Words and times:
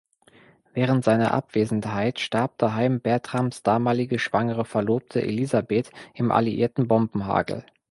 Während 0.73 1.03
seiner 1.05 1.31
Abwesenheit 1.31 2.19
starb 2.19 2.57
daheim 2.57 3.01
Bertrams 3.01 3.61
damalige 3.61 4.17
schwangere 4.17 4.65
Verlobte 4.65 5.21
Elisabeth 5.21 5.91
im 6.15 6.31
alliierten 6.31 6.87
Bombenhagel. 6.87 7.63